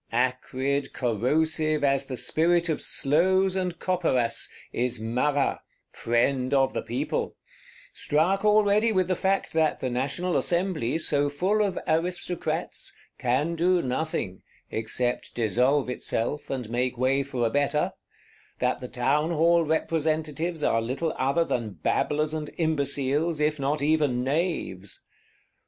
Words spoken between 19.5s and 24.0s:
Representatives are little other than babblers and imbeciles, if not